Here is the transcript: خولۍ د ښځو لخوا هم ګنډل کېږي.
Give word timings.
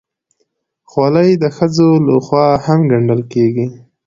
خولۍ 0.89 1.29
د 1.43 1.45
ښځو 1.57 1.89
لخوا 2.13 2.47
هم 2.65 2.79
ګنډل 2.91 3.21
کېږي. 3.33 3.65